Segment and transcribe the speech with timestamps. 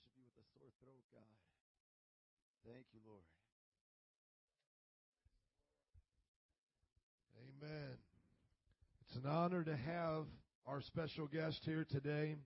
[0.00, 1.36] worship you with a sore throat, God.
[2.64, 3.24] Thank you, Lord.
[7.36, 7.98] Amen.
[9.06, 10.24] It's an honor to have
[10.66, 12.36] our special guest here today.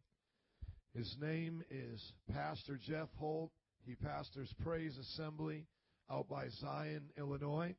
[0.97, 3.51] His name is Pastor Jeff Holt.
[3.87, 5.67] He pastors Praise Assembly
[6.11, 7.75] out by Zion, Illinois.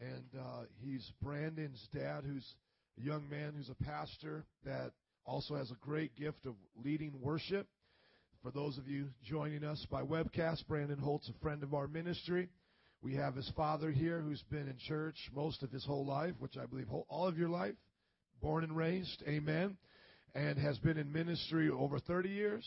[0.00, 2.54] And uh, he's Brandon's dad, who's
[2.98, 4.92] a young man who's a pastor that
[5.24, 6.54] also has a great gift of
[6.84, 7.66] leading worship.
[8.46, 12.48] For those of you joining us by webcast, Brandon Holt's a friend of our ministry.
[13.02, 16.56] We have his father here who's been in church most of his whole life, which
[16.56, 17.74] I believe all of your life,
[18.40, 19.76] born and raised, amen,
[20.36, 22.64] and has been in ministry over 30 years,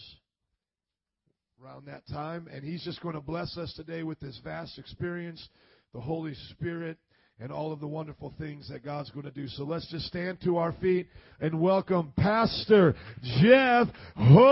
[1.64, 2.50] around that time.
[2.52, 5.48] And he's just going to bless us today with this vast experience,
[5.94, 6.98] the Holy Spirit,
[7.40, 9.48] and all of the wonderful things that God's going to do.
[9.48, 11.08] So let's just stand to our feet
[11.40, 12.96] and welcome Pastor
[13.42, 14.50] Jeff Holt.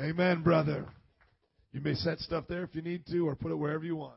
[0.00, 0.86] Amen, brother.
[1.72, 4.14] You may set stuff there if you need to, or put it wherever you want.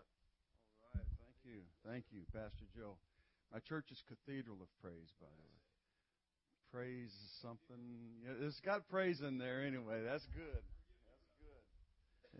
[0.84, 1.04] All right.
[1.20, 1.62] Thank you.
[1.86, 2.98] Thank you, Pastor Joe.
[3.52, 5.60] My church is Cathedral of Praise, by the way.
[6.72, 7.82] Praise is something.
[8.46, 10.04] It's got praise in there anyway.
[10.06, 10.62] That's good.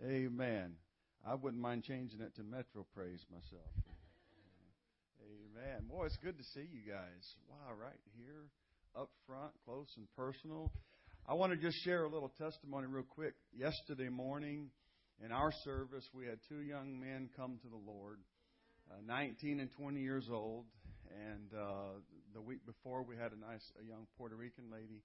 [0.04, 0.74] Amen.
[1.26, 3.70] I wouldn't mind changing it to Metro Praise myself.
[5.20, 5.86] Amen.
[5.88, 7.34] Boy, it's good to see you guys.
[7.48, 8.46] Wow, right here,
[8.96, 10.72] up front, close and personal.
[11.28, 13.34] I want to just share a little testimony real quick.
[13.52, 14.70] Yesterday morning,
[15.22, 18.18] in our service, we had two young men come to the Lord,
[18.90, 20.64] uh, 19 and 20 years old.
[21.10, 22.00] And uh,
[22.32, 25.02] the week before, we had a nice, a young Puerto Rican lady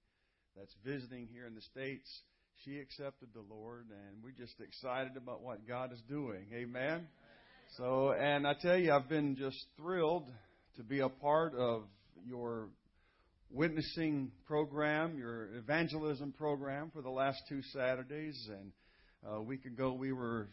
[0.56, 2.22] that's visiting here in the States
[2.64, 6.46] she accepted the Lord, and we're just excited about what God is doing.
[6.54, 7.06] Amen.
[7.76, 10.28] So, and I tell you, I've been just thrilled
[10.76, 11.84] to be a part of
[12.24, 12.68] your
[13.50, 18.48] witnessing program, your evangelism program for the last two Saturdays.
[18.50, 18.72] And
[19.26, 20.48] uh, a week ago, we were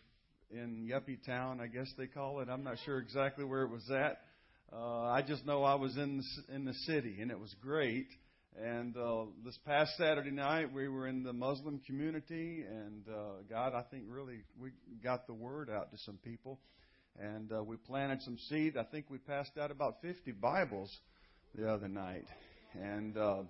[0.52, 2.50] in Yuppie Town, I guess they call it.
[2.50, 4.20] I'm not sure exactly where it was at.
[4.72, 8.08] Uh, I just know I was in the, in the city, and it was great.
[8.62, 13.74] And uh, this past Saturday night, we were in the Muslim community, and uh, God,
[13.74, 14.70] I think, really we
[15.04, 16.60] got the word out to some people,
[17.20, 18.78] and uh, we planted some seed.
[18.78, 20.96] I think we passed out about 50 Bibles
[21.56, 22.26] the other night,
[22.80, 23.42] and uh,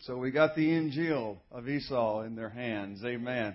[0.00, 3.04] so we got the Injil of Isa in their hands.
[3.04, 3.54] Amen.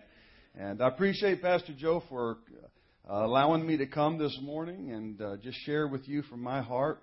[0.55, 2.37] And I appreciate Pastor Joe for
[3.09, 6.61] uh, allowing me to come this morning and uh, just share with you from my
[6.61, 7.01] heart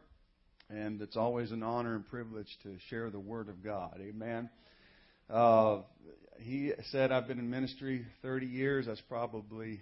[0.73, 4.01] and it's always an honor and privilege to share the Word of God.
[4.01, 4.49] Amen.
[5.29, 5.79] Uh,
[6.39, 8.87] he said, I've been in ministry 30 years.
[8.87, 9.81] That's probably,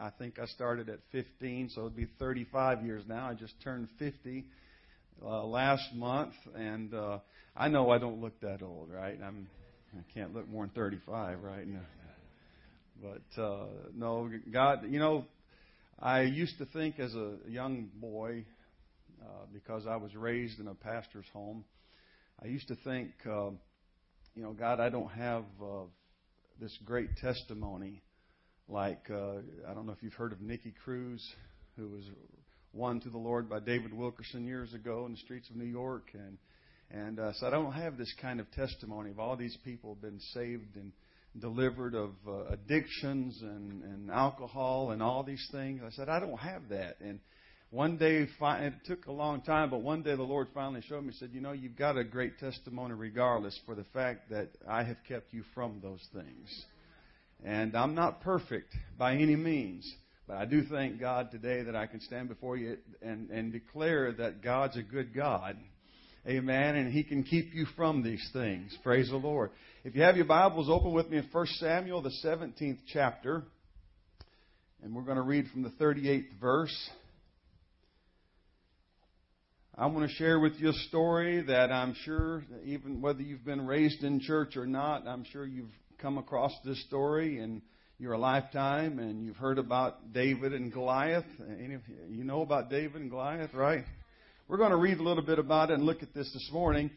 [0.00, 3.28] I think I started at 15, so it'd be 35 years now.
[3.28, 4.44] I just turned 50
[5.22, 7.18] uh, last month, and uh,
[7.54, 9.18] I know I don't look that old, right?
[9.22, 9.48] I'm,
[9.96, 11.66] I can't look more than 35, right?
[11.66, 11.80] No.
[13.02, 15.26] But uh, no, God, you know,
[15.98, 18.44] I used to think as a young boy
[19.24, 21.64] uh, because I was raised in a pastor's home.
[22.42, 23.50] I used to think, uh,
[24.34, 25.84] you know, God, I don't have uh,
[26.60, 28.02] this great testimony.
[28.68, 29.36] Like, uh,
[29.68, 31.22] I don't know if you've heard of Nicky Cruz,
[31.76, 32.04] who was
[32.72, 36.10] won to the Lord by David Wilkerson years ago in the streets of New York.
[36.12, 36.38] And,
[36.90, 40.02] and uh, so I don't have this kind of testimony of all these people have
[40.02, 40.92] been saved and
[41.40, 45.80] delivered of uh, addictions and, and alcohol and all these things.
[45.84, 46.96] I said, I don't have that.
[47.00, 47.20] And
[47.74, 51.12] one day, it took a long time, but one day the Lord finally showed me,
[51.18, 54.98] said, You know, you've got a great testimony regardless for the fact that I have
[55.08, 56.64] kept you from those things.
[57.44, 59.92] And I'm not perfect by any means,
[60.28, 64.12] but I do thank God today that I can stand before you and, and declare
[64.12, 65.56] that God's a good God.
[66.28, 66.76] Amen.
[66.76, 68.78] And He can keep you from these things.
[68.84, 69.50] Praise the Lord.
[69.82, 73.42] If you have your Bibles, open with me in 1 Samuel, the 17th chapter.
[74.80, 76.90] And we're going to read from the 38th verse.
[79.76, 83.66] I want to share with you a story that I'm sure, even whether you've been
[83.66, 87.60] raised in church or not, I'm sure you've come across this story in
[87.98, 91.24] your lifetime and you've heard about David and Goliath.
[92.08, 93.82] You know about David and Goliath, right?
[94.46, 96.92] We're going to read a little bit about it and look at this this morning.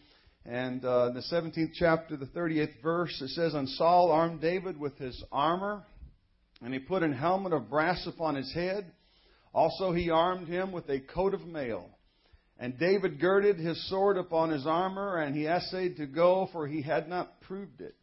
[0.45, 4.95] And uh, the 17th chapter, the 38th verse, it says, And Saul armed David with
[4.99, 5.81] his armor,
[6.61, 8.85] and he put an helmet of brass upon his head.
[9.51, 11.89] Also, he armed him with a coat of mail.
[12.59, 16.81] And David girded his sword upon his armor, and he essayed to go, for he
[16.81, 17.95] had not proved it.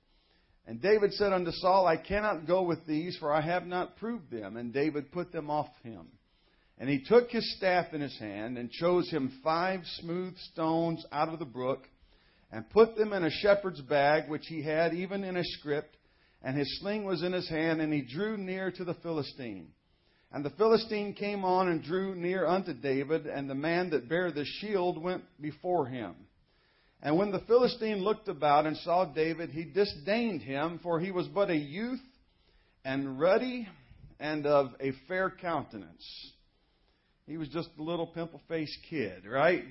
[0.67, 4.31] And David said unto Saul, I cannot go with these, for I have not proved
[4.31, 4.57] them.
[4.57, 6.07] And David put them off him.
[6.79, 11.29] And he took his staff in his hand, and chose him five smooth stones out
[11.29, 11.87] of the brook,
[12.51, 15.91] and put them in a shepherd's bag, which he had even in a scrip,
[16.43, 19.69] and his sling was in his hand, and he drew near to the Philistine.
[20.35, 24.33] And the Philistine came on and drew near unto David, and the man that bare
[24.33, 26.17] the shield went before him.
[27.01, 31.29] And when the Philistine looked about and saw David, he disdained him, for he was
[31.29, 32.01] but a youth
[32.85, 33.69] and ruddy
[34.19, 36.05] and of a fair countenance.
[37.29, 39.63] He was just a little pimple faced kid, right?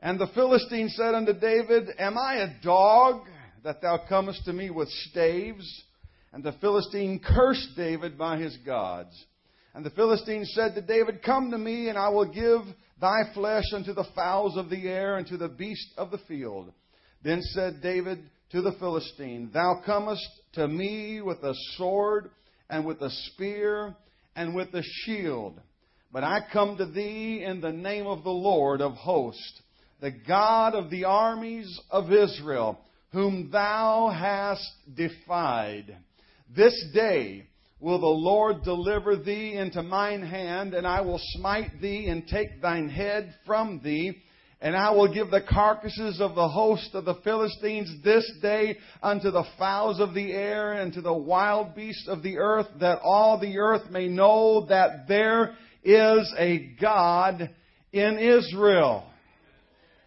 [0.00, 3.20] And the Philistine said unto David, Am I a dog
[3.62, 5.84] that thou comest to me with staves?
[6.32, 9.12] And the Philistine cursed David by his gods.
[9.74, 12.60] And the Philistine said to David, Come to me, and I will give
[13.00, 16.72] thy flesh unto the fowls of the air and to the beasts of the field.
[17.22, 18.18] Then said David
[18.52, 22.30] to the Philistine, Thou comest to me with a sword
[22.68, 23.94] and with a spear
[24.36, 25.60] and with a shield.
[26.12, 29.62] But I come to thee in the name of the Lord of hosts,
[30.00, 32.78] the God of the armies of Israel,
[33.12, 35.96] whom thou hast defied.
[36.54, 37.46] This day
[37.80, 42.60] will the Lord deliver thee into mine hand, and I will smite thee and take
[42.60, 44.18] thine head from thee.
[44.60, 49.30] And I will give the carcasses of the host of the Philistines this day unto
[49.30, 53.40] the fowls of the air and to the wild beasts of the earth, that all
[53.40, 57.50] the earth may know that there is a God
[57.92, 59.04] in Israel.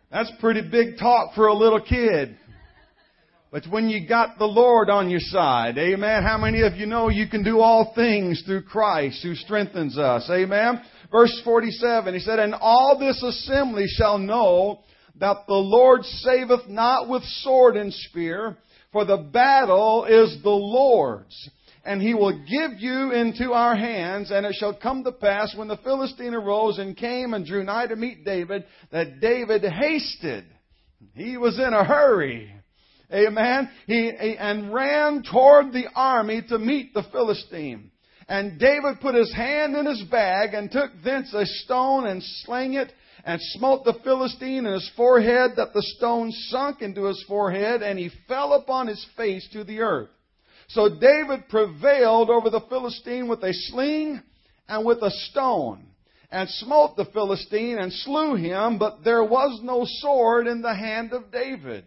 [0.10, 2.38] That's pretty big talk for a little kid.
[3.56, 6.24] But when you got the Lord on your side, amen.
[6.24, 10.30] How many of you know you can do all things through Christ who strengthens us?
[10.30, 10.82] Amen.
[11.10, 14.82] Verse 47, he said, And all this assembly shall know
[15.22, 18.58] that the Lord saveth not with sword and spear,
[18.92, 21.50] for the battle is the Lord's
[21.86, 24.32] and he will give you into our hands.
[24.32, 27.88] And it shall come to pass when the Philistine arose and came and drew nigh
[27.88, 30.44] to meet David, that David hasted.
[31.14, 32.52] He was in a hurry.
[33.14, 33.70] Amen.
[33.88, 37.92] He, he, and ran toward the army to meet the Philistine.
[38.28, 42.74] And David put his hand in his bag and took thence a stone and slang
[42.74, 42.92] it
[43.24, 48.00] and smote the Philistine in his forehead that the stone sunk into his forehead and
[48.00, 50.10] he fell upon his face to the earth.
[50.70, 54.22] So David prevailed over the Philistine with a sling
[54.68, 55.86] and with a stone,
[56.32, 61.14] and smote the Philistine and slew him, but there was no sword in the hand
[61.14, 61.86] of David.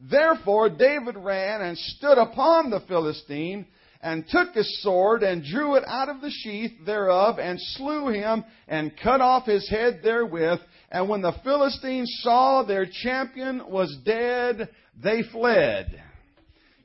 [0.00, 3.66] Therefore David ran and stood upon the Philistine,
[4.00, 8.44] and took his sword, and drew it out of the sheath thereof, and slew him,
[8.68, 10.60] and cut off his head therewith.
[10.90, 14.68] And when the Philistines saw their champion was dead,
[15.02, 16.00] they fled.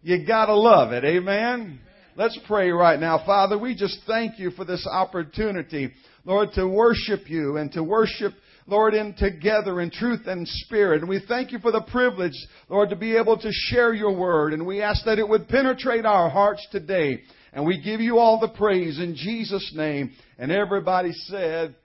[0.01, 1.05] You gotta love it.
[1.05, 1.79] Amen.
[2.15, 3.23] Let's pray right now.
[3.25, 5.91] Father, we just thank you for this opportunity,
[6.25, 8.33] Lord, to worship you and to worship
[8.65, 11.01] Lord, in together in truth and spirit.
[11.01, 12.37] And we thank you for the privilege,
[12.69, 14.53] Lord, to be able to share your word.
[14.53, 17.21] And we ask that it would penetrate our hearts today.
[17.51, 20.11] And we give you all the praise in Jesus' name.
[20.37, 21.75] And everybody said,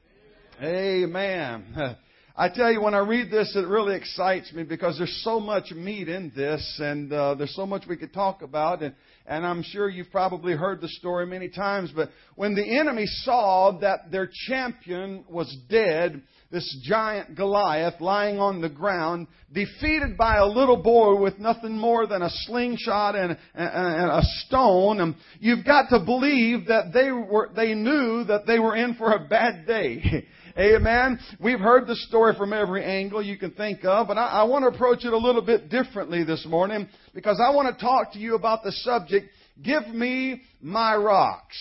[0.63, 1.97] Amen.
[2.41, 5.73] I tell you, when I read this, it really excites me because there's so much
[5.73, 8.81] meat in this, and uh, there's so much we could talk about.
[8.81, 8.95] And,
[9.27, 11.91] and I'm sure you've probably heard the story many times.
[11.95, 18.63] But when the enemy saw that their champion was dead, this giant Goliath lying on
[18.63, 24.21] the ground, defeated by a little boy with nothing more than a slingshot and, a
[24.47, 28.95] stone, and you've got to believe that they were they knew that they were in
[28.95, 30.27] for a bad day.
[30.59, 31.21] Amen.
[31.39, 34.65] We've heard the story from every angle you can think of, but I, I want
[34.65, 38.19] to approach it a little bit differently this morning because I want to talk to
[38.19, 39.29] you about the subject,
[39.63, 41.57] give me my rocks.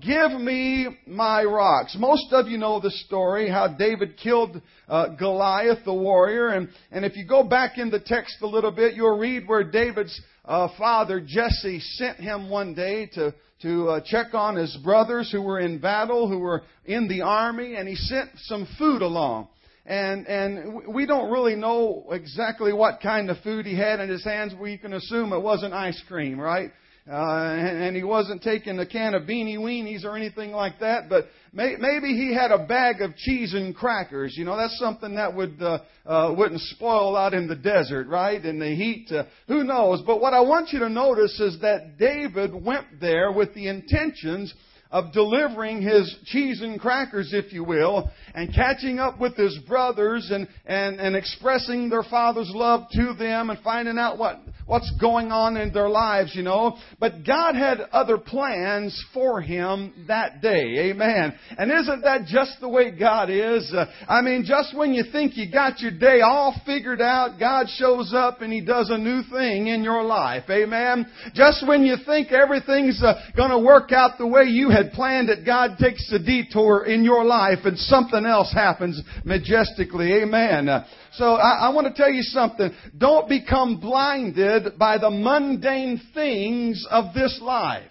[0.00, 1.96] Give me my rocks.
[1.98, 6.48] Most of you know the story, how David killed uh, Goliath, the warrior.
[6.48, 9.64] And, and if you go back in the text a little bit, you'll read where
[9.64, 15.30] David's uh, father, Jesse, sent him one day to, to uh, check on his brothers
[15.30, 19.48] who were in battle, who were in the army, and he sent some food along.
[19.84, 24.24] And, and we don't really know exactly what kind of food he had in his
[24.24, 24.54] hands.
[24.58, 26.70] We can assume it wasn't ice cream, right?
[27.10, 31.24] Uh, and, he wasn't taking a can of beanie weenies or anything like that, but
[31.52, 34.36] may, maybe he had a bag of cheese and crackers.
[34.36, 38.42] You know, that's something that would uh, uh, wouldn't spoil out in the desert, right?
[38.44, 40.00] In the heat, uh, who knows?
[40.06, 44.54] But what I want you to notice is that David went there with the intentions
[44.92, 50.30] of delivering his cheese and crackers, if you will, and catching up with his brothers
[50.30, 55.32] and, and, and expressing their father's love to them and finding out what, what's going
[55.32, 56.76] on in their lives, you know.
[57.00, 60.90] But God had other plans for him that day.
[60.90, 61.34] Amen.
[61.56, 63.72] And isn't that just the way God is?
[63.74, 67.66] Uh, I mean, just when you think you got your day all figured out, God
[67.76, 70.44] shows up and He does a new thing in your life.
[70.50, 71.06] Amen.
[71.34, 75.44] Just when you think everything's uh, gonna work out the way you had planned it,
[75.44, 80.12] God takes a detour in your life and something else happens majestically.
[80.22, 80.68] Amen.
[81.12, 82.70] So I, I want to tell you something.
[82.96, 87.90] Don't become blinded by the mundane things of this life.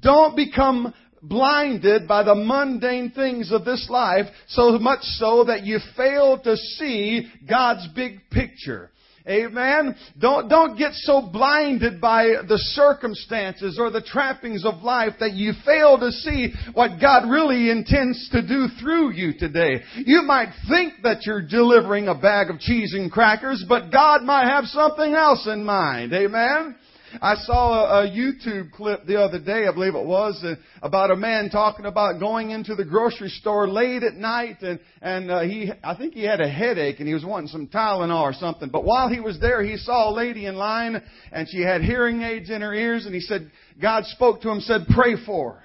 [0.00, 0.92] Don't become
[1.22, 6.56] blinded by the mundane things of this life so much so that you fail to
[6.56, 8.90] see God's big picture.
[9.28, 9.94] Amen.
[10.18, 15.52] Don't, don't get so blinded by the circumstances or the trappings of life that you
[15.64, 19.82] fail to see what God really intends to do through you today.
[19.96, 24.48] You might think that you're delivering a bag of cheese and crackers, but God might
[24.48, 26.12] have something else in mind.
[26.12, 26.76] Amen.
[27.20, 31.10] I saw a, a YouTube clip the other day, I believe it was, uh, about
[31.10, 35.40] a man talking about going into the grocery store late at night, and and uh,
[35.40, 38.70] he, I think he had a headache, and he was wanting some Tylenol or something.
[38.70, 41.02] But while he was there, he saw a lady in line,
[41.32, 43.50] and she had hearing aids in her ears, and he said,
[43.80, 45.64] God spoke to him, said, pray for her.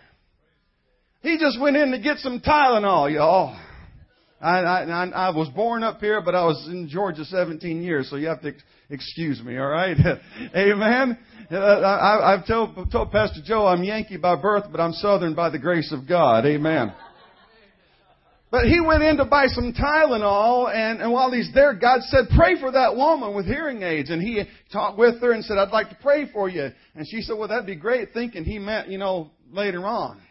[1.22, 3.60] He just went in to get some Tylenol, y'all.
[4.40, 8.18] I, I, I was born up here, but I was in Georgia 17 years, so
[8.18, 8.54] you have to
[8.90, 9.98] excuse me, all right?
[10.56, 11.18] Amen.
[11.52, 15.50] Uh, I, I've told, told Pastor Joe I'm Yankee by birth, but I'm Southern by
[15.50, 16.46] the grace of God.
[16.46, 16.94] Amen.
[18.50, 22.26] But he went in to buy some Tylenol, and, and while he's there, God said,
[22.36, 24.10] pray for that woman with hearing aids.
[24.10, 24.42] And he
[24.72, 26.70] talked with her and said, I'd like to pray for you.
[26.96, 30.22] And she said, well, that'd be great, thinking he meant, you know, later on.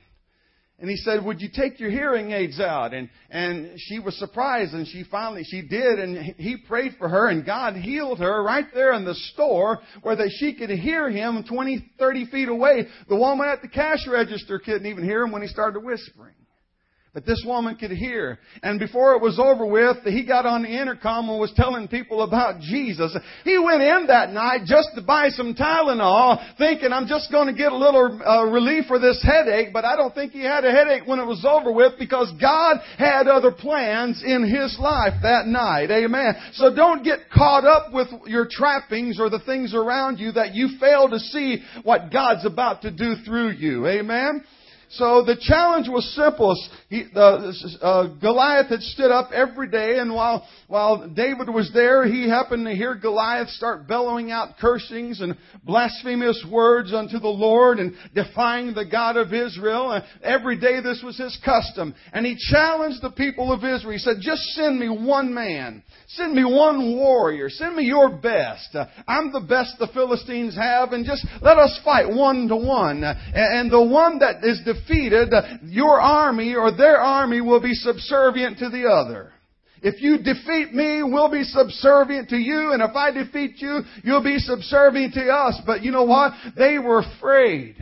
[0.78, 2.92] And he said, would you take your hearing aids out?
[2.92, 7.28] And, and she was surprised and she finally, she did and he prayed for her
[7.28, 11.45] and God healed her right there in the store where that she could hear him
[11.49, 12.88] 20, 30 feet away.
[13.09, 16.35] The woman at the cash register couldn't even hear him when he started whispering
[17.17, 18.39] that this woman could hear.
[18.63, 22.21] And before it was over with, he got on the intercom and was telling people
[22.21, 23.17] about Jesus.
[23.43, 27.55] He went in that night just to buy some Tylenol, thinking I'm just going to
[27.55, 30.71] get a little uh, relief for this headache, but I don't think he had a
[30.71, 35.47] headache when it was over with because God had other plans in his life that
[35.47, 35.91] night.
[35.91, 36.35] Amen.
[36.53, 40.77] So don't get caught up with your trappings or the things around you that you
[40.79, 43.87] fail to see what God's about to do through you.
[43.87, 44.45] Amen.
[44.97, 46.57] So the challenge was simple.
[46.88, 52.29] He, uh, Goliath had stood up every day, and while while David was there, he
[52.29, 57.95] happened to hear Goliath start bellowing out cursings and blasphemous words unto the Lord and
[58.15, 59.93] defying the God of Israel.
[59.93, 63.93] And every day this was his custom, and he challenged the people of Israel.
[63.93, 68.75] He said, "Just send me one man, send me one warrior, send me your best.
[68.75, 73.05] Uh, I'm the best the Philistines have, and just let us fight one to one.
[73.05, 74.86] And the one that is defeated,
[75.62, 79.33] your army or their army will be subservient to the other.
[79.83, 84.25] If you defeat me, we'll be subservient to you, and if I defeat you, you'll
[84.25, 85.61] be subservient to us.
[85.66, 86.33] But you know what?
[86.57, 87.76] They were afraid.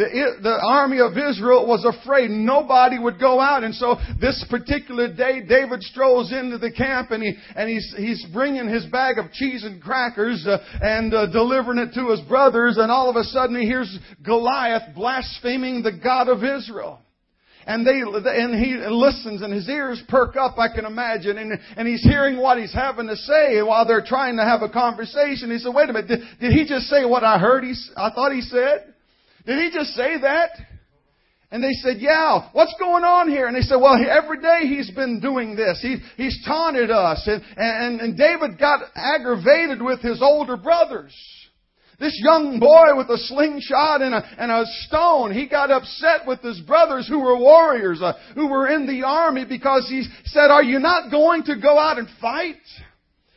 [0.00, 3.64] The, the army of Israel was afraid nobody would go out.
[3.64, 8.26] And so this particular day, David strolls into the camp and he, and he's, he's
[8.32, 12.78] bringing his bag of cheese and crackers uh, and uh, delivering it to his brothers.
[12.78, 17.00] And all of a sudden he hears Goliath blaspheming the God of Israel.
[17.66, 21.86] And they, and he listens and his ears perk up, I can imagine, and, and
[21.86, 25.50] he's hearing what he's having to say while they're trying to have a conversation.
[25.50, 28.10] He said, wait a minute, did, did he just say what I heard he, I
[28.10, 28.89] thought he said?
[29.46, 30.50] Did he just say that?
[31.52, 33.48] And they said, yeah, what's going on here?
[33.48, 35.80] And they said, well, every day he's been doing this.
[35.82, 37.26] He, he's taunted us.
[37.26, 41.12] And, and, and David got aggravated with his older brothers.
[41.98, 46.40] This young boy with a slingshot and a, and a stone, he got upset with
[46.40, 50.62] his brothers who were warriors, uh, who were in the army because he said, are
[50.62, 52.56] you not going to go out and fight?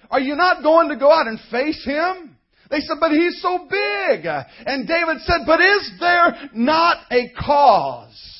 [0.10, 2.33] Are you not going to go out and face him?
[2.74, 4.26] They said, but he's so big.
[4.26, 8.33] And David said, but is there not a cause?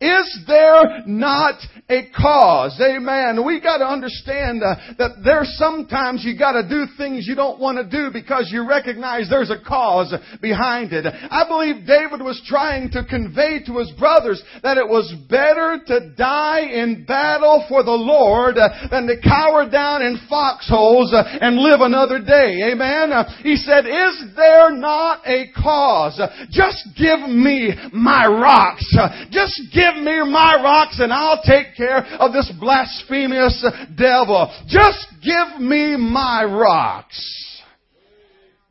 [0.00, 2.80] Is there not a cause?
[2.80, 3.44] Amen.
[3.44, 7.58] We got to understand uh, that there's sometimes you got to do things you don't
[7.58, 11.06] want to do because you recognize there's a cause behind it.
[11.06, 16.10] I believe David was trying to convey to his brothers that it was better to
[16.16, 21.56] die in battle for the Lord uh, than to cower down in foxholes uh, and
[21.56, 22.70] live another day.
[22.72, 23.12] Amen.
[23.12, 26.20] Uh, he said, is there not a cause?
[26.50, 28.86] Just give me my rocks.
[29.30, 33.64] Just give me my rocks and I'll take care of this blasphemous
[33.96, 34.52] devil.
[34.66, 37.62] Just give me my rocks.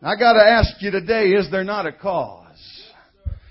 [0.01, 2.45] I gotta ask you today, is there not a cause?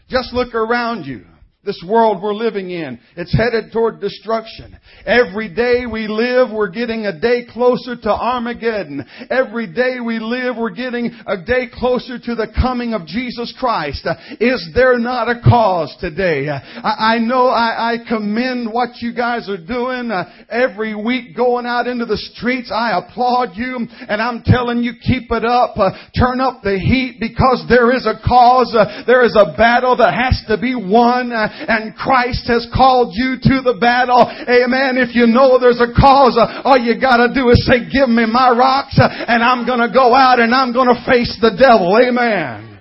[0.09, 1.25] Just look around you.
[1.67, 4.79] This world we're living in, it's headed toward destruction.
[5.05, 9.05] Every day we live, we're getting a day closer to Armageddon.
[9.31, 14.07] Every day we live, we're getting a day closer to the coming of Jesus Christ.
[14.39, 16.49] Is there not a cause today?
[16.49, 20.13] I, I know I, I, commend what you guys are doing
[20.49, 22.71] every week going out into the streets.
[22.73, 25.75] I applaud you and I'm telling you keep it up.
[26.17, 28.77] Turn up the heat because there is a cause.
[29.09, 31.33] There is a battle that has to be won.
[31.69, 34.25] And Christ has called you to the battle.
[34.29, 34.99] Amen.
[34.99, 38.27] If you know there's a cause, uh, all you gotta do is say, give me
[38.27, 41.97] my rocks uh, and I'm gonna go out and I'm gonna face the devil.
[41.97, 42.79] Amen.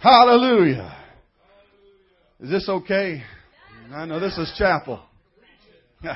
[0.00, 0.96] Hallelujah.
[2.40, 3.22] Is this okay?
[3.92, 5.00] I know this is chapel.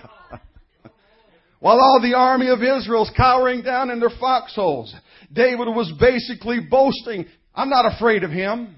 [1.61, 4.95] While all the army of Israel's cowering down in their foxholes,
[5.33, 8.77] David was basically boasting, I'm not afraid of him.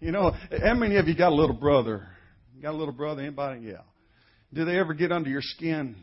[0.00, 0.32] You know,
[0.64, 2.08] how many of you got a little brother?
[2.62, 3.20] got a little brother?
[3.20, 3.60] Anybody?
[3.66, 3.82] Yeah.
[4.52, 5.94] Do they ever get under your skin?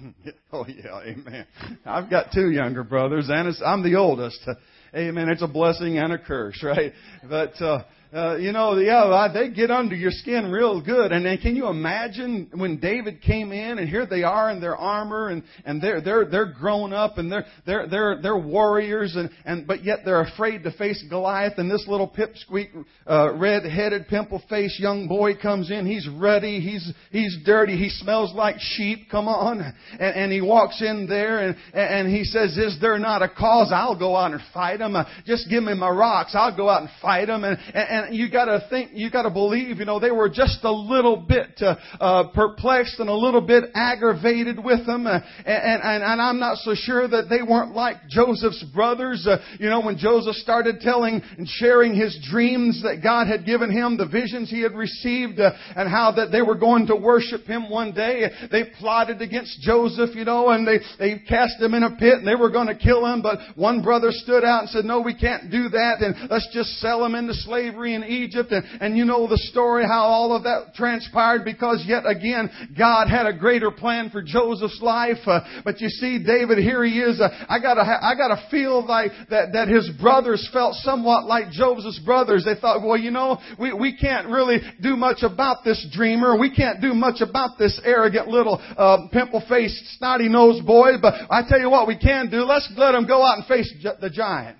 [0.52, 1.46] oh yeah, amen.
[1.84, 4.48] I've got two younger brothers, and I'm the oldest.
[4.94, 5.28] Amen.
[5.28, 6.92] It's a blessing and a curse, right?
[7.28, 7.82] But uh,
[8.12, 11.12] uh, you know, yeah, they get under your skin real good.
[11.12, 14.76] And then can you imagine when David came in and here they are in their
[14.76, 19.30] armor and, and they're, they're, they're grown up and they're, they're, they're, they're warriors and,
[19.44, 22.68] and, but yet they're afraid to face Goliath and this little pipsqueak,
[23.06, 25.84] uh, red-headed, pimple-faced young boy comes in.
[25.84, 26.60] He's ruddy.
[26.60, 27.76] He's, he's dirty.
[27.76, 29.10] He smells like sheep.
[29.10, 29.60] Come on.
[29.92, 33.70] And, and he walks in there and, and he says, is there not a cause?
[33.72, 34.96] I'll go out and fight him.
[34.96, 36.34] Uh, just give me my rocks.
[36.34, 37.44] I'll go out and fight him.
[37.44, 40.72] And, and, and you gotta think, you gotta believe, you know, they were just a
[40.72, 45.06] little bit uh, uh, perplexed and a little bit aggravated with them.
[45.06, 49.26] Uh, and, and, and I'm not so sure that they weren't like Joseph's brothers.
[49.26, 53.70] Uh, you know, when Joseph started telling and sharing his dreams that God had given
[53.70, 57.44] him, the visions he had received, uh, and how that they were going to worship
[57.44, 61.82] him one day, they plotted against Joseph, you know, and they, they cast him in
[61.82, 64.70] a pit and they were going to kill him, but one brother stood out and
[64.70, 68.52] said, no, we can't do that and let's just sell him into slavery in Egypt.
[68.52, 73.08] And, and you know the story how all of that transpired because yet again, God
[73.08, 75.18] had a greater plan for Joseph's life.
[75.26, 77.20] Uh, but you see, David, here he is.
[77.20, 81.50] Uh, I gotta, ha- I gotta feel like that, that his brothers felt somewhat like
[81.50, 82.44] Joseph's brothers.
[82.44, 86.38] They thought, well, you know, we, we can't really do much about this dreamer.
[86.38, 90.92] We can't do much about this arrogant little, uh, pimple-faced, snotty-nosed boy.
[91.00, 92.38] But I tell you what we can do.
[92.38, 94.58] Let's let him go out and face the giant.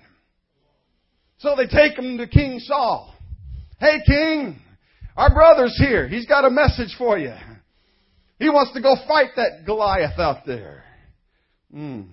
[1.37, 3.15] So they take him to King Saul.
[3.79, 4.59] Hey, King,
[5.15, 6.07] our brother's here.
[6.07, 7.33] He's got a message for you.
[8.37, 10.83] He wants to go fight that Goliath out there.
[11.73, 12.07] Mm.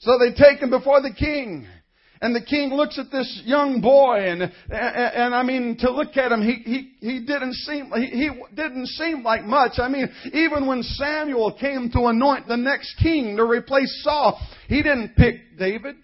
[0.00, 1.68] So they take him before the king.
[2.20, 6.16] And the king looks at this young boy, and, and, and I mean, to look
[6.16, 9.72] at him, he, he, he didn't seem, he, he didn't seem like much.
[9.78, 14.84] I mean, even when Samuel came to anoint the next king to replace Saul, he
[14.84, 15.96] didn't pick David.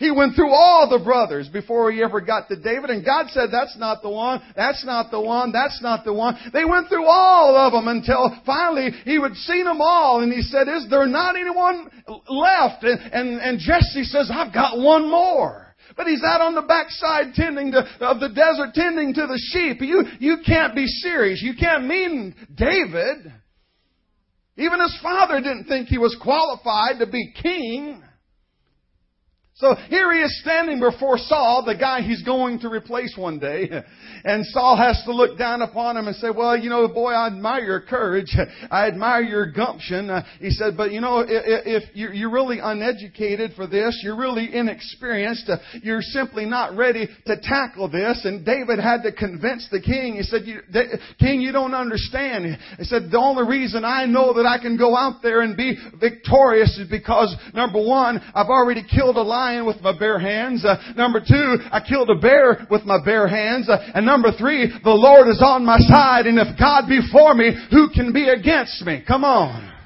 [0.00, 3.50] He went through all the brothers before he ever got to David, and God said,
[3.52, 6.38] that's not the one, that's not the one, that's not the one.
[6.54, 10.40] They went through all of them until finally he had seen them all, and he
[10.40, 11.90] said, is there not anyone
[12.30, 12.82] left?
[12.82, 15.66] And, and, and Jesse says, I've got one more.
[15.98, 19.82] But he's out on the backside tending to, of the desert, tending to the sheep.
[19.82, 21.42] You, you can't be serious.
[21.42, 23.30] You can't mean David.
[24.56, 28.02] Even his father didn't think he was qualified to be king.
[29.60, 33.68] So here he is standing before Saul, the guy he's going to replace one day.
[34.22, 37.28] And Saul has to look down upon him and say, well, you know, boy, I
[37.28, 38.36] admire your courage.
[38.70, 40.10] I admire your gumption.
[40.10, 45.48] Uh, he said, but you know, if, you're really uneducated for this, you're really inexperienced,
[45.48, 48.26] uh, you're simply not ready to tackle this.
[48.26, 50.16] And David had to convince the king.
[50.16, 50.42] He said,
[51.18, 52.58] King, you don't understand.
[52.76, 55.78] He said, the only reason I know that I can go out there and be
[55.98, 60.64] victorious is because, number one, I've already killed a lion lion with my bare hands.
[60.64, 63.68] Uh, number two, I killed a bear with my bare hands.
[63.68, 66.26] Uh, and number three, the Lord is on my side.
[66.26, 69.02] And if God be for me, who can be against me?
[69.06, 69.79] Come on.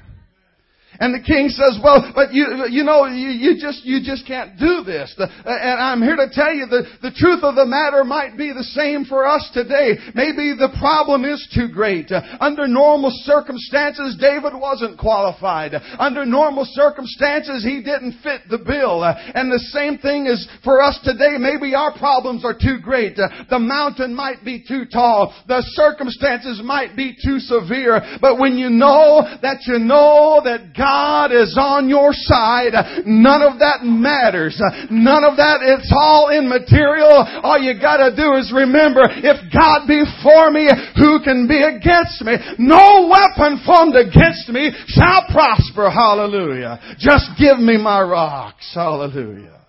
[0.99, 4.57] And the king says, well, but you, you know, you, you just, you just can't
[4.57, 5.13] do this.
[5.17, 8.53] The, and I'm here to tell you that the truth of the matter might be
[8.53, 9.97] the same for us today.
[10.13, 12.11] Maybe the problem is too great.
[12.39, 15.73] Under normal circumstances, David wasn't qualified.
[15.99, 19.03] Under normal circumstances, he didn't fit the bill.
[19.03, 21.35] And the same thing is for us today.
[21.39, 23.15] Maybe our problems are too great.
[23.15, 25.33] The mountain might be too tall.
[25.47, 27.99] The circumstances might be too severe.
[28.21, 32.73] But when you know that you know that God God is on your side,
[33.05, 34.53] none of that matters.
[34.91, 37.25] None of that, it's all immaterial.
[37.41, 42.21] All you gotta do is remember, if God be for me, who can be against
[42.21, 42.37] me?
[42.59, 45.89] No weapon formed against me shall prosper.
[45.89, 46.79] Hallelujah.
[46.99, 48.69] Just give me my rocks.
[48.75, 49.65] Hallelujah.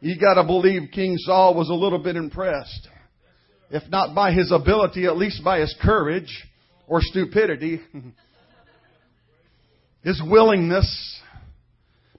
[0.00, 2.88] You gotta believe King Saul was a little bit impressed.
[3.70, 6.46] If not by his ability, at least by his courage
[6.86, 7.82] or stupidity.
[10.06, 11.20] his willingness.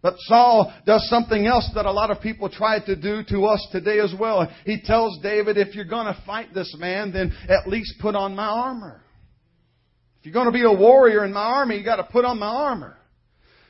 [0.01, 3.65] But Saul does something else that a lot of people try to do to us
[3.71, 4.47] today as well.
[4.65, 8.35] He tells David, if you're going to fight this man, then at least put on
[8.35, 9.01] my armor.
[10.19, 12.37] If you're going to be a warrior in my army, you got to put on
[12.37, 12.97] my armor.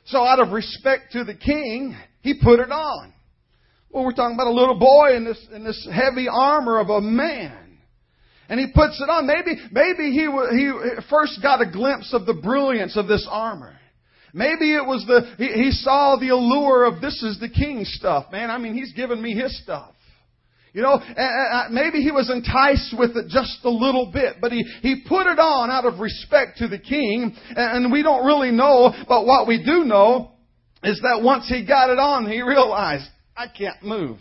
[0.06, 3.13] So out of respect to the king, he put it on.
[3.89, 7.01] Well, we're talking about a little boy in this, in this heavy armor of a
[7.01, 7.77] man.
[8.49, 9.27] And he puts it on.
[9.27, 10.25] Maybe, maybe he,
[10.58, 10.71] he
[11.10, 13.77] first got a glimpse of the brilliance of this armor.
[14.34, 18.32] Maybe it was the, he, he saw the allure of this is the king stuff,
[18.32, 18.50] man.
[18.50, 19.94] I mean, he's giving me his stuff.
[20.74, 21.02] You know,
[21.72, 25.40] maybe he was enticed with it just a little bit, but he, he put it
[25.40, 29.63] on out of respect to the king, and we don't really know, but what we
[29.63, 30.34] do know
[30.84, 34.20] is that once he got it on, he realized, I can't move.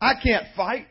[0.00, 0.86] I can't fight.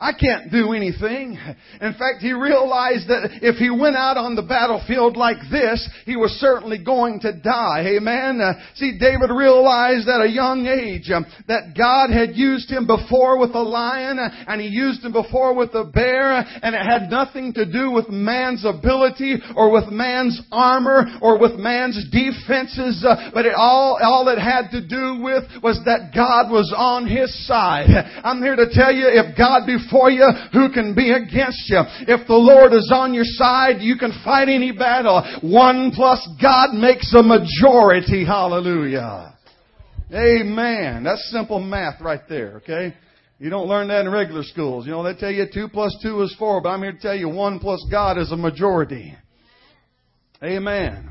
[0.00, 1.36] I can't do anything.
[1.80, 6.16] In fact, he realized that if he went out on the battlefield like this, he
[6.16, 7.96] was certainly going to die.
[7.96, 8.40] Amen.
[8.40, 13.38] Uh, see, David realized at a young age um, that God had used him before
[13.38, 17.10] with a lion uh, and he used him before with a bear and it had
[17.10, 23.30] nothing to do with man's ability or with man's armor or with man's defenses, uh,
[23.34, 27.28] but it all, all it had to do with was that God was on his
[27.46, 27.88] side.
[28.24, 31.80] I'm here to tell you, if God be for you, who can be against you?
[32.08, 35.22] If the Lord is on your side, you can fight any battle.
[35.42, 38.24] One plus God makes a majority.
[38.24, 39.36] Hallelujah.
[40.12, 41.04] Amen.
[41.04, 42.94] That's simple math right there, okay?
[43.38, 44.84] You don't learn that in regular schools.
[44.84, 47.16] You know, they tell you two plus two is four, but I'm here to tell
[47.16, 49.14] you one plus God is a majority.
[50.42, 51.10] Amen.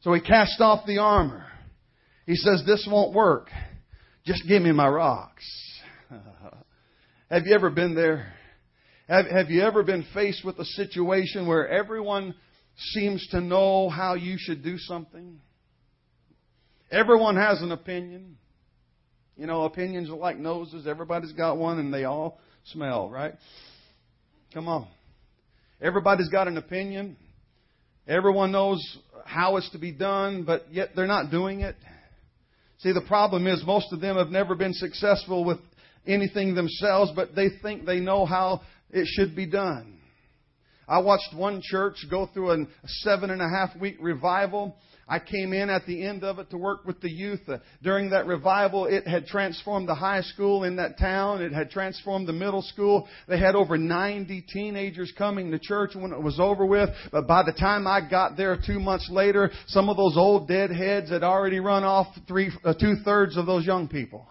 [0.00, 1.46] So he cast off the armor.
[2.26, 3.48] He says, this won't work.
[4.24, 5.44] Just give me my rocks.
[7.32, 8.26] Have you ever been there?
[9.08, 12.34] Have, have you ever been faced with a situation where everyone
[12.76, 15.40] seems to know how you should do something?
[16.90, 18.36] Everyone has an opinion.
[19.38, 20.86] You know, opinions are like noses.
[20.86, 23.32] Everybody's got one and they all smell, right?
[24.52, 24.86] Come on.
[25.80, 27.16] Everybody's got an opinion.
[28.06, 28.78] Everyone knows
[29.24, 31.76] how it's to be done, but yet they're not doing it.
[32.80, 35.60] See, the problem is most of them have never been successful with
[36.06, 39.98] anything themselves, but they think they know how it should be done.
[40.88, 44.76] I watched one church go through a seven and a half week revival.
[45.08, 47.40] I came in at the end of it to work with the youth.
[47.48, 51.42] Uh, during that revival, it had transformed the high school in that town.
[51.42, 53.08] It had transformed the middle school.
[53.28, 56.90] They had over 90 teenagers coming to church when it was over with.
[57.10, 61.10] But by the time I got there two months later, some of those old deadheads
[61.10, 64.26] had already run off three, uh, two thirds of those young people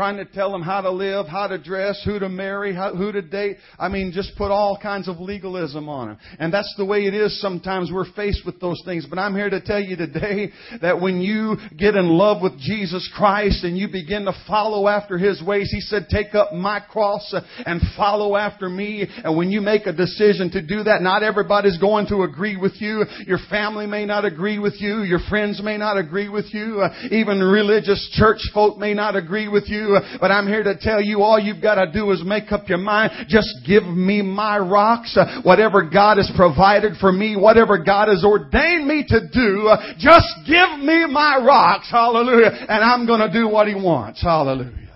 [0.00, 3.12] trying to tell them how to live, how to dress, who to marry, how, who
[3.12, 3.58] to date.
[3.78, 6.18] I mean, just put all kinds of legalism on them.
[6.38, 7.90] And that's the way it is sometimes.
[7.92, 9.04] We're faced with those things.
[9.04, 13.12] But I'm here to tell you today that when you get in love with Jesus
[13.14, 17.34] Christ and you begin to follow after His ways, He said, take up my cross
[17.66, 19.06] and follow after me.
[19.22, 22.80] And when you make a decision to do that, not everybody's going to agree with
[22.80, 23.04] you.
[23.26, 25.02] Your family may not agree with you.
[25.02, 26.82] Your friends may not agree with you.
[27.10, 29.89] Even religious church folk may not agree with you
[30.20, 32.78] but I'm here to tell you all you've got to do is make up your
[32.78, 33.12] mind.
[33.28, 35.16] Just give me my rocks.
[35.42, 40.78] Whatever God has provided for me, whatever God has ordained me to do, just give
[40.80, 41.90] me my rocks.
[41.90, 42.50] Hallelujah.
[42.68, 44.22] And I'm going to do what He wants.
[44.22, 44.88] Hallelujah.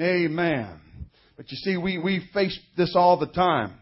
[0.00, 0.80] Amen.
[1.36, 3.74] But you see, we, we face this all the time.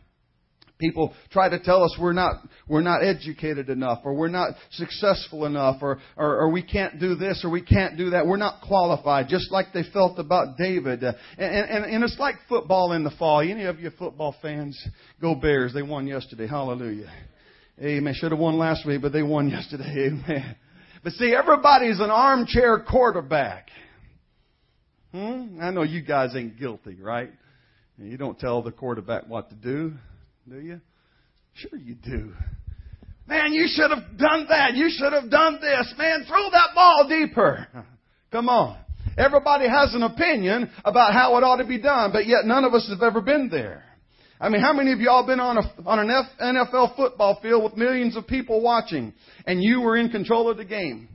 [0.81, 5.45] People try to tell us we're not, we're not educated enough, or we're not successful
[5.45, 8.27] enough, or, or, or, we can't do this, or we can't do that.
[8.27, 11.03] We're not qualified, just like they felt about David.
[11.03, 13.41] And, and, and it's like football in the fall.
[13.41, 14.81] Any of you football fans?
[15.21, 15.73] Go Bears.
[15.75, 16.47] They won yesterday.
[16.47, 17.11] Hallelujah.
[17.81, 18.15] Amen.
[18.15, 19.85] Should have won last week, but they won yesterday.
[20.09, 20.57] Amen.
[21.03, 23.69] But see, everybody's an armchair quarterback.
[25.13, 25.59] Hmm?
[25.61, 27.31] I know you guys ain't guilty, right?
[27.99, 29.95] You don't tell the quarterback what to do.
[30.51, 30.81] Do you?
[31.53, 32.33] Sure you do.
[33.29, 34.75] Man, you should have done that.
[34.75, 35.95] You should have done this.
[35.97, 37.69] Man, throw that ball deeper.
[38.33, 38.77] Come on.
[39.17, 42.75] Everybody has an opinion about how it ought to be done, but yet none of
[42.75, 43.85] us have ever been there.
[44.41, 47.77] I mean, how many of y'all been on a on an NFL football field with
[47.77, 49.13] millions of people watching,
[49.47, 51.09] and you were in control of the game?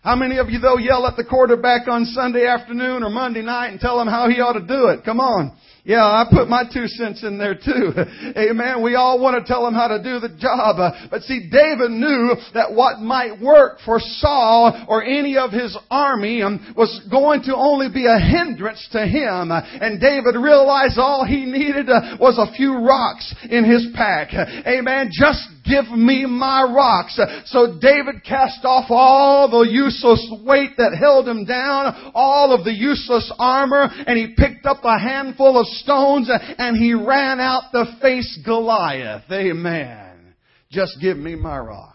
[0.00, 3.70] How many of you though yell at the quarterback on Sunday afternoon or Monday night
[3.70, 5.04] and tell him how he ought to do it?
[5.04, 5.56] Come on.
[5.88, 7.92] Yeah, I put my two cents in there too.
[8.36, 8.82] Amen.
[8.82, 10.76] We all want to tell him how to do the job.
[11.10, 16.42] But see, David knew that what might work for Saul or any of his army
[16.42, 19.48] um, was going to only be a hindrance to him.
[19.50, 24.34] And David realized all he needed uh, was a few rocks in his pack.
[24.66, 25.08] Amen.
[25.10, 27.18] Just give me my rocks.
[27.46, 32.72] So David cast off all the useless weight that held him down, all of the
[32.72, 37.98] useless armor, and he picked up a handful of stones and he ran out to
[38.00, 39.24] face Goliath.
[39.30, 40.34] Amen.
[40.70, 41.94] Just give me my rocks.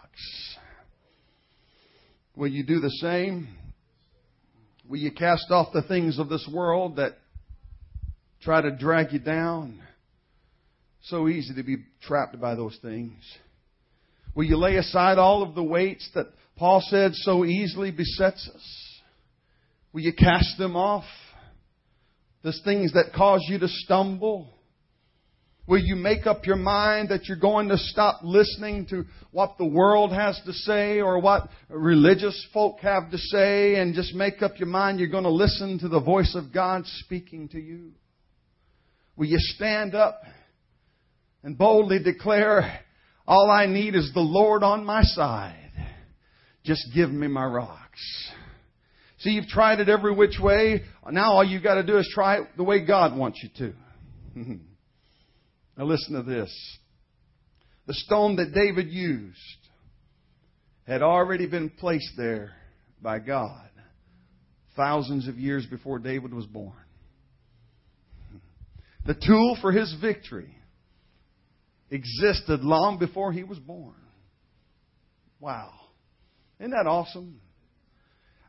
[2.36, 3.48] Will you do the same?
[4.88, 7.12] Will you cast off the things of this world that
[8.42, 9.80] try to drag you down?
[11.04, 13.22] So easy to be trapped by those things.
[14.34, 19.00] Will you lay aside all of the weights that Paul said so easily besets us?
[19.92, 21.04] Will you cast them off?
[22.42, 24.50] Those things that cause you to stumble?
[25.66, 29.64] Will you make up your mind that you're going to stop listening to what the
[29.64, 34.58] world has to say or what religious folk have to say and just make up
[34.58, 37.92] your mind you're going to listen to the voice of God speaking to you?
[39.16, 40.20] Will you stand up
[41.42, 42.80] and boldly declare,
[43.26, 45.72] all I need is the Lord on my side.
[46.64, 48.30] Just give me my rocks.
[49.18, 50.82] See, you've tried it every which way.
[51.10, 53.74] Now all you've got to do is try it the way God wants you to.
[55.78, 56.78] now listen to this.
[57.86, 59.38] The stone that David used
[60.86, 62.52] had already been placed there
[63.00, 63.68] by God
[64.76, 66.72] thousands of years before David was born.
[69.06, 70.54] The tool for his victory
[71.94, 73.94] existed long before he was born.
[75.40, 75.70] Wow.
[76.58, 77.40] Isn't that awesome?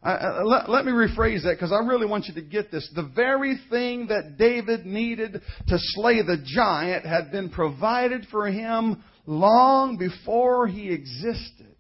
[0.02, 2.88] Uh, let, let, me rephrase that because I really want you to get this.
[2.96, 9.04] The very thing that David needed to slay the giant had been provided for him
[9.26, 11.76] long before he existed.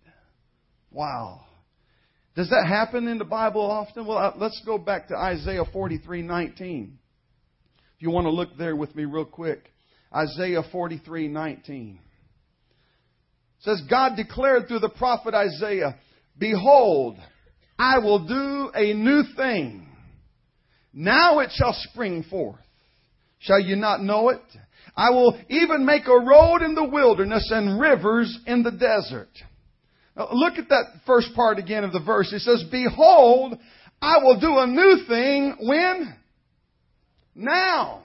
[0.89, 1.41] Wow.
[2.36, 4.08] Does that happen in the Bible often?
[4.08, 6.97] Well, uh, let's go back to Isaiah 43:19.
[7.95, 9.71] If you want to look there with me real quick.
[10.13, 12.00] Isaiah 43:19.
[13.60, 15.96] says God declared through the prophet Isaiah,
[16.38, 17.18] "Behold,
[17.78, 19.88] I will do a new thing.
[20.94, 22.60] Now it shall spring forth.
[23.39, 24.41] Shall you not know it?
[24.96, 29.30] I will even make a road in the wilderness and rivers in the desert.
[30.15, 32.32] Now, look at that first part again of the verse.
[32.32, 33.58] It says, Behold,
[34.02, 36.15] I will do a new thing when?
[37.36, 38.04] Now.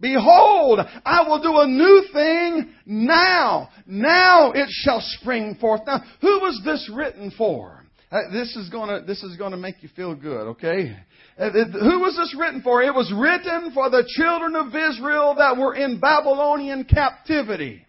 [0.00, 3.68] Behold, I will do a new thing now.
[3.86, 5.82] Now it shall spring forth.
[5.86, 7.84] Now, who was this written for?
[8.10, 10.96] Uh, this is gonna, this is gonna make you feel good, okay?
[11.38, 12.82] Uh, who was this written for?
[12.82, 17.84] It was written for the children of Israel that were in Babylonian captivity.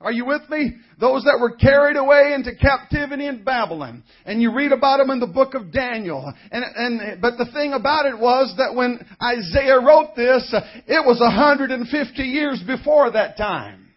[0.00, 0.76] Are you with me?
[1.00, 4.04] Those that were carried away into captivity in Babylon.
[4.26, 6.32] And you read about them in the book of Daniel.
[6.50, 10.54] And, and, but the thing about it was that when Isaiah wrote this,
[10.86, 13.88] it was 150 years before that time.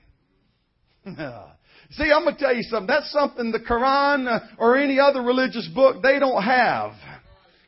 [1.92, 2.88] See, I'm going to tell you something.
[2.88, 6.92] That's something the Quran or any other religious book, they don't have.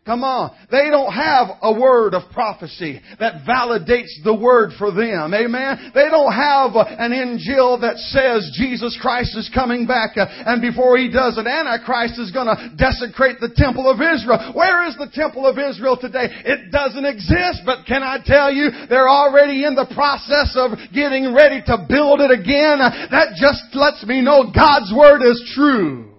[0.04, 0.50] Come on.
[0.72, 5.30] They don't have a word of prophecy that validates the word for them.
[5.30, 5.92] Amen.
[5.94, 10.98] They don't have an angel that says Jesus Christ is coming back uh, and before
[10.98, 14.58] he does it, Antichrist is going to desecrate the temple of Israel.
[14.58, 16.34] Where is the temple of Israel today?
[16.50, 21.30] It doesn't exist, but can I tell you, they're already in the process of getting
[21.30, 22.82] ready to build it again.
[23.14, 26.10] That just lets me know God's word is true.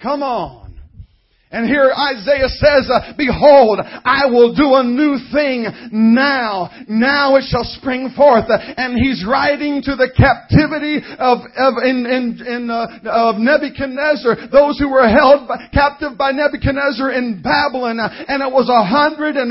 [0.00, 0.65] Come on.
[1.56, 6.68] And here Isaiah says, uh, Behold, I will do a new thing now.
[6.84, 8.44] Now it shall spring forth.
[8.52, 14.76] And he's writing to the captivity of, of, in, in, in, uh, of Nebuchadnezzar, those
[14.76, 18.04] who were held by, captive by Nebuchadnezzar in Babylon.
[18.04, 19.48] And it was 150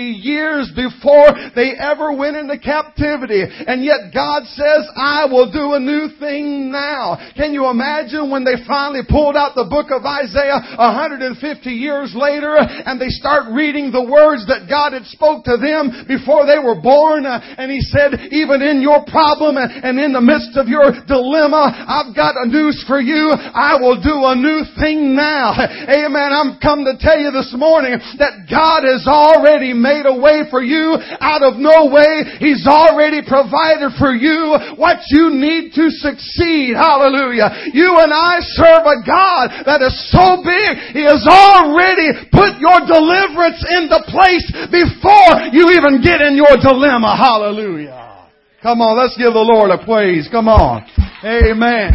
[0.00, 3.44] years before they ever went into captivity.
[3.44, 7.20] And yet God says, I will do a new thing now.
[7.36, 12.14] Can you imagine when they finally pulled out the book of Isaiah 150 150 years
[12.14, 16.62] later and they start reading the words that God had spoke to them before they
[16.62, 17.26] were born.
[17.26, 21.74] Uh, and He said, even in your problem and in the midst of your dilemma,
[21.74, 23.34] I've got a news for you.
[23.34, 25.58] I will do a new thing now.
[25.58, 26.30] Amen.
[26.30, 30.62] I'm come to tell you this morning that God has already made a way for
[30.62, 32.38] you out of no way.
[32.38, 36.78] He's already provided for you what you need to succeed.
[36.78, 37.74] Hallelujah.
[37.74, 40.94] You and I serve a God that is so big.
[40.94, 47.16] He already put your deliverance into place before you even get in your dilemma.
[47.16, 48.28] Hallelujah.
[48.62, 50.28] Come on, let's give the Lord a praise.
[50.30, 50.86] Come on.
[51.24, 51.92] Amen.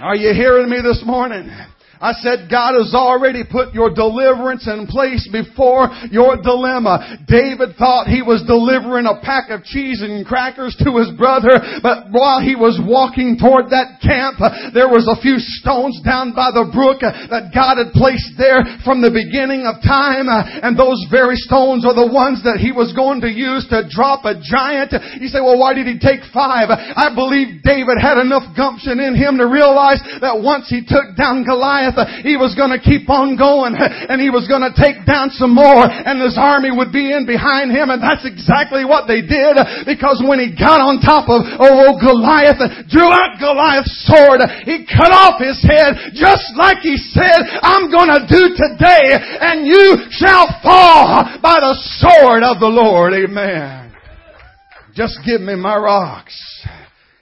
[0.00, 1.50] Are you hearing me this morning?
[2.00, 7.18] I said God has already put your deliverance in place before your dilemma.
[7.26, 12.10] David thought he was delivering a pack of cheese and crackers to his brother, but
[12.10, 14.38] while he was walking toward that camp,
[14.74, 19.02] there was a few stones down by the brook that God had placed there from
[19.02, 23.20] the beginning of time, and those very stones are the ones that he was going
[23.22, 24.94] to use to drop a giant.
[25.18, 26.70] You say, well, why did he take five?
[26.70, 31.44] I believe David had enough gumption in him to realize that once he took down
[31.44, 35.06] Goliath, Goliath, he was going to keep on going and he was going to take
[35.06, 39.06] down some more and his army would be in behind him and that's exactly what
[39.08, 43.92] they did because when he got on top of oh, oh Goliath, drew out Goliath's
[44.04, 49.16] sword, he cut off his head just like he said, I'm going to do today
[49.16, 53.14] and you shall fall by the sword of the Lord.
[53.14, 53.94] Amen.
[54.94, 56.34] Just give me my rocks.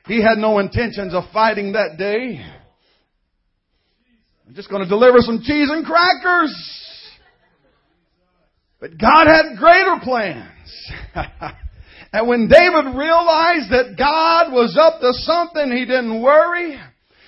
[0.06, 2.40] He had no intentions of fighting that day.
[4.46, 6.54] I'm just going to deliver some cheese and crackers.
[8.80, 10.92] But God had greater plans.
[12.12, 16.78] and when David realized that God was up to something, he didn't worry.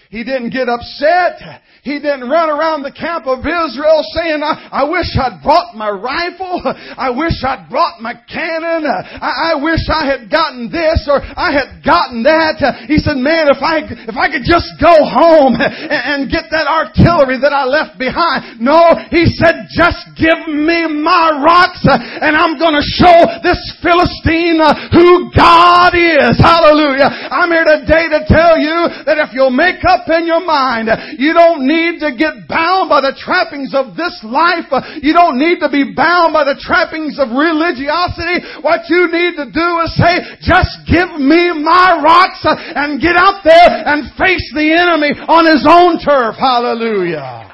[0.08, 1.60] He didn't get upset.
[1.84, 5.92] He didn't run around the camp of Israel saying, I, I wish I'd brought my
[5.92, 6.64] rifle.
[6.96, 8.88] I wish I'd brought my cannon.
[8.88, 12.88] I, I wish I had gotten this or I had gotten that.
[12.88, 16.64] He said, man, if I, if I could just go home and, and get that
[16.64, 18.64] artillery that I left behind.
[18.64, 24.60] No, he said, just give me my rocks and I'm going to show this Philistine
[24.92, 26.36] who God is.
[26.40, 27.12] Hallelujah.
[27.28, 30.86] I'm here today to tell you that if you'll make up in your mind,
[31.18, 34.70] you don't need to get bound by the trappings of this life.
[35.02, 38.62] You don't need to be bound by the trappings of religiosity.
[38.62, 43.42] What you need to do is say, just give me my rocks and get out
[43.42, 46.36] there and face the enemy on his own turf.
[46.38, 47.50] Hallelujah.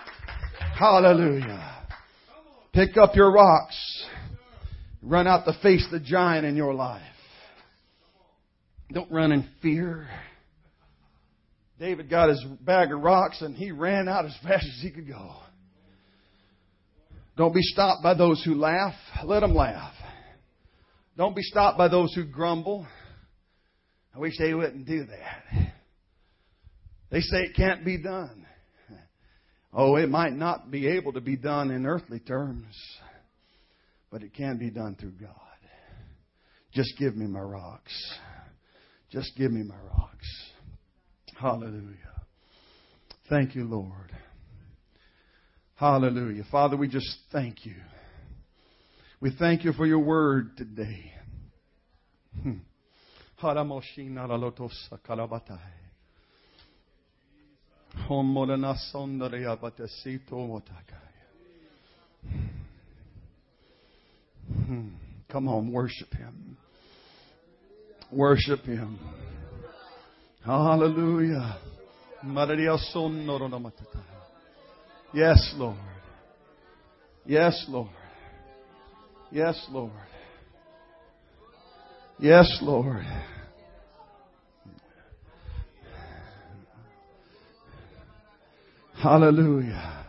[0.77, 1.87] Hallelujah.
[2.73, 3.77] Pick up your rocks.
[5.03, 7.03] Run out to face the giant in your life.
[8.93, 10.09] Don't run in fear.
[11.79, 15.09] David got his bag of rocks and he ran out as fast as he could
[15.09, 15.37] go.
[17.37, 18.95] Don't be stopped by those who laugh.
[19.25, 19.95] Let them laugh.
[21.17, 22.87] Don't be stopped by those who grumble.
[24.15, 25.73] I wish they wouldn't do that.
[27.11, 28.47] They say it can't be done.
[29.73, 32.77] Oh, it might not be able to be done in earthly terms,
[34.11, 35.31] but it can be done through God.
[36.73, 37.93] Just give me my rocks.
[39.11, 40.54] Just give me my rocks.
[41.39, 41.97] Hallelujah.
[43.29, 44.13] Thank you, Lord.
[45.77, 46.45] Hallelujah.
[46.51, 47.75] Father, we just thank you.
[49.21, 51.13] We thank you for your word today.
[52.43, 52.59] Hmm.
[64.67, 64.89] Hmm.
[65.31, 66.57] Come on, worship him.
[68.13, 68.99] Worship him.
[70.45, 71.59] Hallelujah.
[75.15, 75.79] Yes, Lord.
[77.25, 77.89] Yes, Lord.
[79.31, 79.93] Yes, Lord.
[82.19, 83.07] Yes, Lord.
[89.03, 90.07] Hallelujah.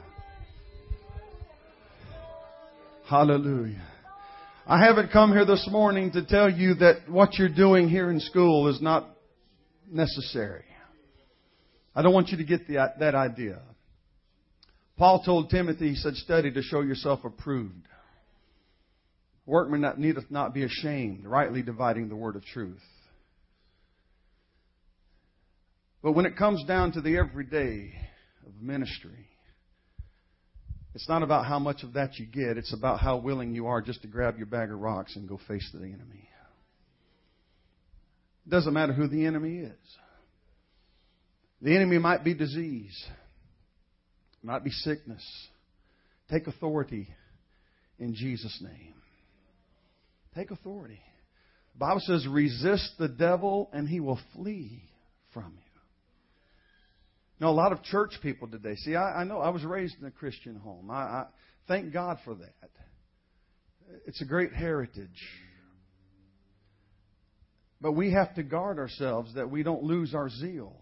[3.08, 3.88] Hallelujah.
[4.68, 8.20] I haven't come here this morning to tell you that what you're doing here in
[8.20, 9.15] school is not
[9.92, 10.66] necessary.
[11.96, 13.62] I don't want you to get the, that idea.
[14.98, 17.88] Paul told Timothy, he said, study to show yourself approved.
[19.46, 22.82] Workman that needeth not be ashamed, rightly dividing the word of truth.
[26.02, 27.92] But when it comes down to the everyday
[28.46, 29.28] of ministry,
[30.94, 33.82] it's not about how much of that you get, it's about how willing you are
[33.82, 36.30] just to grab your bag of rocks and go face the enemy.
[38.46, 39.98] It doesn't matter who the enemy is.
[41.62, 42.96] The enemy might be disease.
[44.44, 45.24] might be sickness.
[46.30, 47.08] Take authority
[47.98, 48.94] in Jesus' name.
[50.36, 51.00] Take authority.
[51.74, 54.84] The Bible says, resist the devil and he will flee
[55.34, 55.82] from you.
[57.40, 60.06] Now, a lot of church people today, see, I, I know I was raised in
[60.06, 60.90] a Christian home.
[60.90, 61.26] I, I
[61.68, 62.70] thank God for that.
[64.06, 65.10] It's a great heritage.
[67.86, 70.76] But we have to guard ourselves that we don't lose our zeal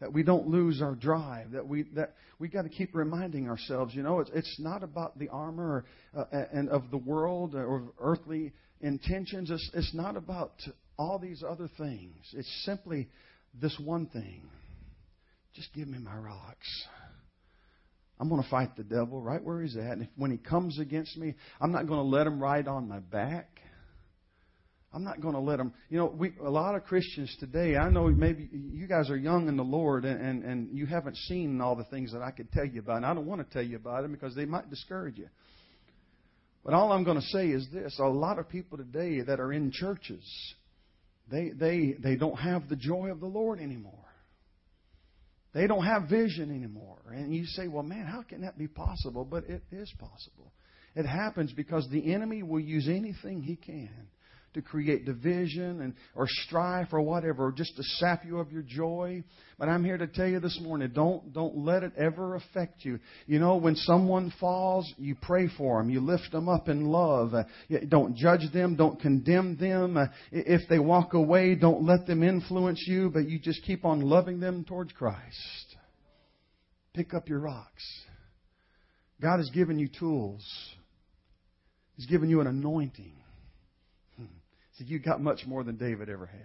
[0.00, 3.94] that we don't lose our drive, that we that we got to keep reminding ourselves,
[3.94, 8.52] you know, it's it's not about the armor uh, and of the world or earthly
[8.82, 9.50] intentions.
[9.50, 10.52] It's it's not about
[10.98, 12.16] all these other things.
[12.34, 13.08] It's simply
[13.58, 14.42] this one thing.
[15.54, 16.86] Just give me my rocks.
[18.20, 19.92] I'm going to fight the devil right where he's at.
[19.92, 22.88] And if, when he comes against me, I'm not going to let him ride on
[22.88, 23.48] my back.
[24.94, 25.72] I'm not going to let them.
[25.90, 29.48] You know, we, a lot of Christians today, I know maybe you guys are young
[29.48, 32.52] in the Lord and, and, and you haven't seen all the things that I could
[32.52, 32.98] tell you about.
[32.98, 35.28] And I don't want to tell you about them because they might discourage you.
[36.64, 39.52] But all I'm going to say is this a lot of people today that are
[39.52, 40.24] in churches,
[41.28, 43.92] they, they, they don't have the joy of the Lord anymore.
[45.54, 46.98] They don't have vision anymore.
[47.10, 49.24] And you say, well, man, how can that be possible?
[49.24, 50.52] But it is possible.
[50.94, 53.90] It happens because the enemy will use anything he can
[54.54, 58.62] to create division and or strife or whatever, or just to sap you of your
[58.62, 59.22] joy.
[59.58, 62.98] But I'm here to tell you this morning, don't don't let it ever affect you.
[63.26, 67.34] You know, when someone falls, you pray for them, you lift them up in love.
[67.34, 67.44] Uh,
[67.88, 69.96] don't judge them, don't condemn them.
[69.96, 74.00] Uh, if they walk away, don't let them influence you, but you just keep on
[74.00, 75.76] loving them towards Christ.
[76.94, 77.84] Pick up your rocks.
[79.20, 80.44] God has given you tools.
[81.96, 83.14] He's given you an anointing.
[84.78, 86.40] See, you got much more than David ever had.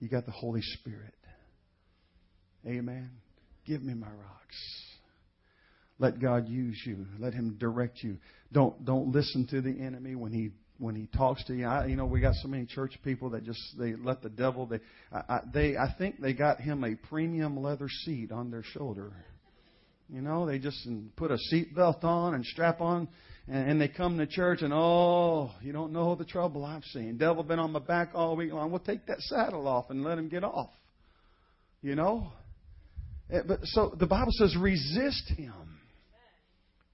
[0.00, 1.14] You got the Holy Spirit.
[2.66, 3.10] Amen.
[3.66, 4.56] Give me my rocks.
[5.98, 7.06] Let God use you.
[7.18, 8.18] Let Him direct you.
[8.52, 11.66] Don't don't listen to the enemy when he when he talks to you.
[11.66, 14.66] I, you know, we got so many church people that just they let the devil.
[14.66, 14.80] They
[15.12, 19.12] I, I, they I think they got him a premium leather seat on their shoulder.
[20.08, 23.08] You know, they just put a seat belt on and strap on
[23.46, 27.18] and, and they come to church and oh, you don't know the trouble I've seen.
[27.18, 28.70] Devil been on my back all week long.
[28.70, 30.70] Well, take that saddle off and let him get off.
[31.82, 32.32] You know.
[33.30, 35.78] Eh, but so the Bible says, resist him.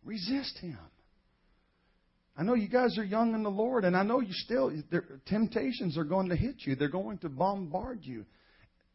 [0.04, 0.78] Resist him.
[2.36, 4.72] I know you guys are young in the Lord, and I know you still,
[5.26, 6.74] temptations are going to hit you.
[6.74, 8.24] They're going to bombard you.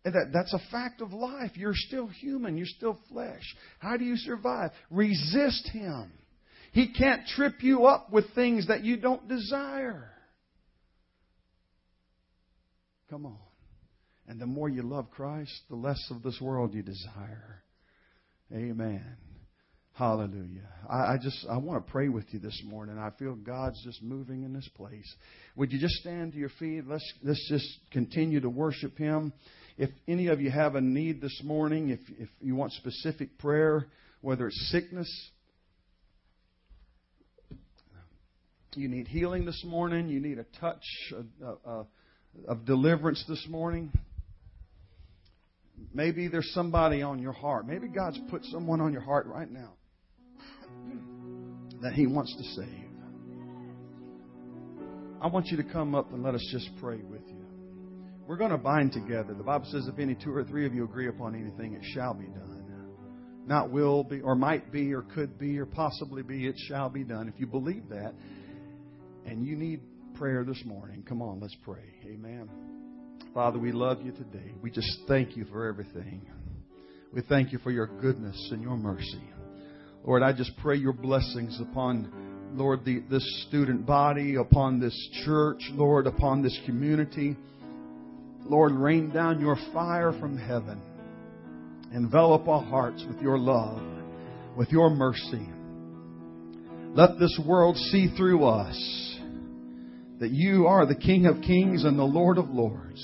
[0.05, 1.51] That, that's a fact of life.
[1.55, 2.57] You're still human.
[2.57, 3.43] You're still flesh.
[3.79, 4.71] How do you survive?
[4.89, 6.11] Resist Him.
[6.71, 10.11] He can't trip you up with things that you don't desire.
[13.09, 13.37] Come on.
[14.27, 17.63] And the more you love Christ, the less of this world you desire.
[18.53, 19.17] Amen.
[19.93, 20.69] Hallelujah.
[20.87, 22.97] I, I, just I want to pray with you this morning.
[22.97, 25.13] I feel God's just moving in this place.
[25.57, 26.87] Would you just stand to your feet?
[26.87, 29.33] Let's let's just continue to worship Him.
[29.79, 33.87] If any of you have a need this morning, if if you want specific prayer,
[34.21, 35.09] whether it's sickness,
[38.75, 40.09] You need healing this morning.
[40.09, 41.25] You need a touch of,
[41.65, 41.87] of,
[42.47, 43.91] of deliverance this morning.
[45.93, 47.67] Maybe there's somebody on your heart.
[47.67, 49.73] Maybe God's put someone on your heart right now
[51.81, 52.85] that He wants to save.
[55.21, 57.38] I want you to come up and let us just pray with you.
[58.29, 59.33] We're going to bind together.
[59.33, 62.13] The Bible says, if any two or three of you agree upon anything, it shall
[62.13, 62.63] be done.
[63.47, 67.03] Not will be, or might be, or could be, or possibly be, it shall be
[67.03, 67.27] done.
[67.27, 68.13] If you believe that,
[69.25, 69.81] and you need
[70.13, 71.81] prayer this morning, come on, let's pray.
[72.05, 72.47] Amen.
[73.33, 74.53] Father, we love you today.
[74.61, 76.21] We just thank you for everything.
[77.11, 79.23] We thank you for your goodness and your mercy.
[80.05, 85.61] Lord, I just pray your blessings upon, Lord, the, this student body, upon this church,
[85.71, 87.35] Lord, upon this community.
[88.49, 90.81] Lord, rain down your fire from heaven.
[91.93, 93.81] Envelop our hearts with your love,
[94.57, 95.47] with your mercy.
[96.95, 99.19] Let this world see through us
[100.19, 103.01] that you are the King of kings and the Lord of lords.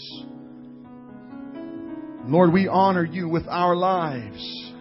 [2.27, 4.71] Lord, we honor you with our lives.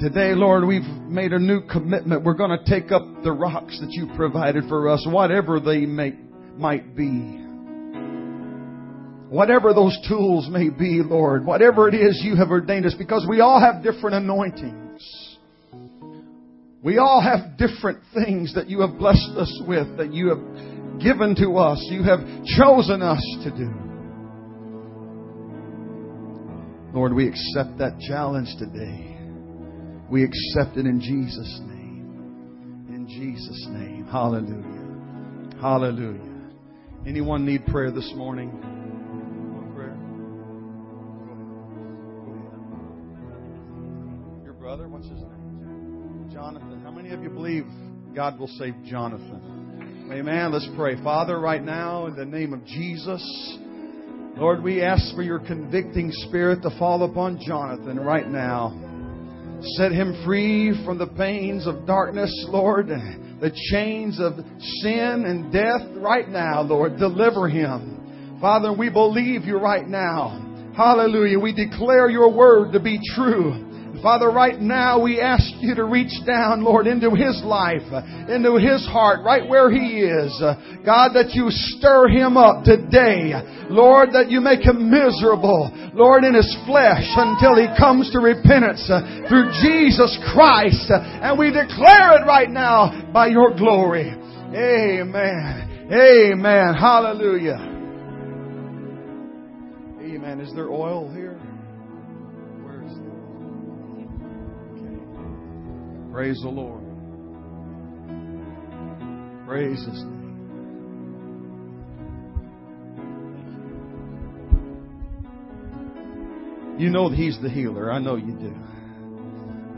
[0.00, 2.24] Today, Lord, we've made a new commitment.
[2.24, 6.14] We're going to take up the rocks that you provided for us, whatever they may,
[6.56, 7.49] might be.
[9.30, 13.40] Whatever those tools may be, Lord, whatever it is you have ordained us, because we
[13.40, 15.38] all have different anointings.
[16.82, 21.36] We all have different things that you have blessed us with, that you have given
[21.36, 22.18] to us, you have
[22.58, 23.70] chosen us to do.
[26.92, 29.16] Lord, we accept that challenge today.
[30.10, 32.88] We accept it in Jesus' name.
[32.88, 34.08] In Jesus' name.
[34.10, 35.60] Hallelujah.
[35.60, 36.50] Hallelujah.
[37.06, 38.79] Anyone need prayer this morning?
[47.40, 47.64] Believe
[48.14, 50.10] God will save Jonathan?
[50.12, 50.52] Amen.
[50.52, 51.02] Let's pray.
[51.02, 53.22] Father, right now, in the name of Jesus,
[54.36, 58.78] Lord, we ask for your convicting spirit to fall upon Jonathan right now.
[59.78, 64.34] Set him free from the pains of darkness, Lord, the chains of
[64.82, 66.98] sin and death right now, Lord.
[66.98, 68.38] Deliver him.
[68.38, 70.72] Father, we believe you right now.
[70.76, 71.38] Hallelujah.
[71.38, 73.69] We declare your word to be true.
[74.02, 77.84] Father, right now we ask you to reach down, Lord, into his life,
[78.28, 80.32] into his heart, right where he is.
[80.86, 83.32] God, that you stir him up today.
[83.68, 88.86] Lord, that you make him miserable, Lord, in his flesh until he comes to repentance
[89.28, 90.90] through Jesus Christ.
[90.90, 94.10] And we declare it right now by your glory.
[94.54, 95.88] Amen.
[95.92, 96.74] Amen.
[96.74, 97.58] Hallelujah.
[100.00, 100.40] Amen.
[100.40, 101.38] Is there oil here?
[106.12, 106.82] Praise the Lord.
[109.46, 110.20] Praise His name.
[116.78, 117.92] You know that He's the healer.
[117.92, 118.54] I know you do.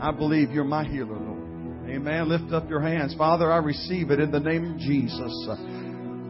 [0.01, 1.89] I believe you're my healer, Lord.
[1.89, 2.29] Amen.
[2.29, 3.13] Lift up your hands.
[3.17, 5.47] Father, I receive it in the name of Jesus.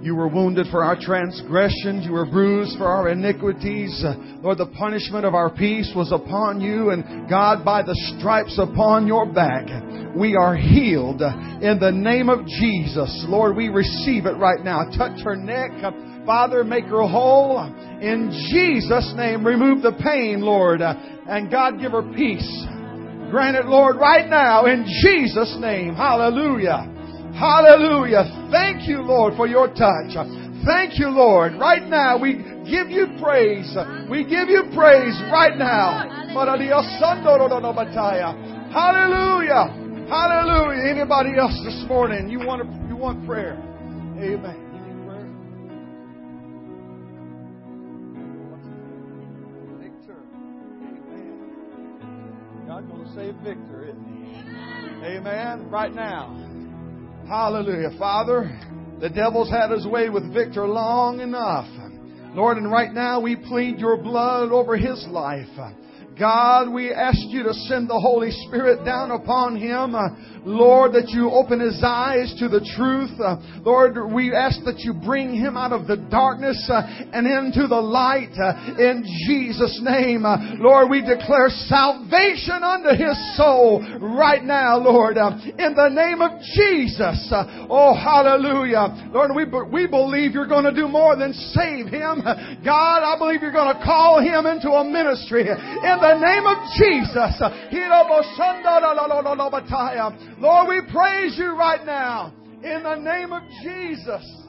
[0.03, 2.05] You were wounded for our transgressions.
[2.05, 4.03] You were bruised for our iniquities.
[4.05, 6.89] Uh, Lord, the punishment of our peace was upon you.
[6.89, 9.65] And God, by the stripes upon your back,
[10.13, 13.25] we are healed in the name of Jesus.
[13.29, 14.83] Lord, we receive it right now.
[14.97, 15.71] Touch her neck.
[16.25, 17.63] Father, make her whole.
[18.01, 20.81] In Jesus' name, remove the pain, Lord.
[20.81, 22.65] And God, give her peace.
[23.31, 25.95] Grant it, Lord, right now in Jesus' name.
[25.95, 26.92] Hallelujah.
[27.39, 28.49] Hallelujah.
[28.51, 30.13] Thank you, Lord, for your touch.
[30.65, 31.55] Thank you, Lord.
[31.59, 33.75] Right now, we give you praise.
[34.09, 36.07] We give you praise right now.
[38.71, 39.79] Hallelujah.
[40.09, 40.89] Hallelujah.
[40.89, 42.29] Anybody else this morning?
[42.29, 43.57] You want to, you want prayer?
[44.19, 44.59] Amen.
[52.65, 55.05] God's going to save Victor, isn't he?
[55.05, 55.69] Amen.
[55.69, 56.52] Right now.
[57.27, 57.91] Hallelujah.
[57.97, 58.59] Father,
[58.99, 61.67] the devil's had his way with Victor long enough.
[62.35, 65.47] Lord, and right now we plead your blood over his life.
[66.19, 69.95] God, we ask you to send the Holy Spirit down upon him.
[69.95, 70.09] Uh,
[70.45, 73.15] Lord, that you open his eyes to the truth.
[73.17, 76.83] Uh, Lord, we ask that you bring him out of the darkness uh,
[77.13, 78.35] and into the light
[78.77, 80.23] in Jesus' name.
[80.59, 87.31] Lord, we declare salvation unto his soul right now, Lord, in the name of Jesus.
[87.71, 89.09] oh, hallelujah.
[89.15, 92.21] Lord, we, we believe you're going to do more than save him.
[92.63, 96.57] God, I believe you're going to call him into a ministry in the name of
[96.75, 97.39] Jesus.
[100.39, 104.43] Lord, we praise you right now in the name of Jesus.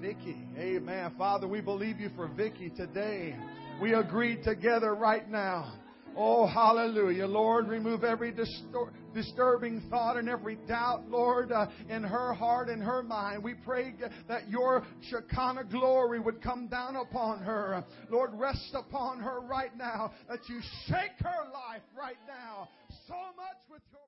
[0.00, 1.12] Vicky, amen.
[1.16, 3.34] Father, we believe you for Vicky today.
[3.80, 5.72] We agree together right now.
[6.14, 7.26] Oh, hallelujah.
[7.26, 12.82] Lord, remove every distor- disturbing thought and every doubt, Lord, uh, in her heart and
[12.82, 13.42] her mind.
[13.42, 13.94] We pray
[14.28, 17.84] that your Shekinah glory would come down upon her.
[18.10, 22.68] Lord, rest upon her right now, that you shake her life right now
[23.08, 24.01] so much with your